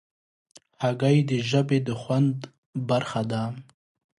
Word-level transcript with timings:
هګۍ 0.81 1.17
د 1.29 1.31
ژبې 1.49 1.79
د 1.87 1.89
خوند 2.01 2.37
برخه 2.89 3.21
ده. 3.31 3.43